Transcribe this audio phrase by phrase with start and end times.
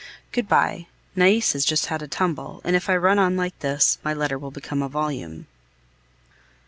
[0.31, 3.99] Good bye; Nais has just had a tumble, and if I run on like this,
[4.03, 5.45] my letter will become a volume.